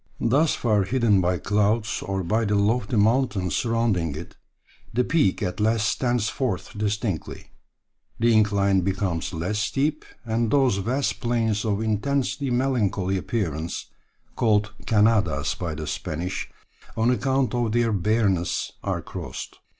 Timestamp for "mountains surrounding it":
2.95-4.35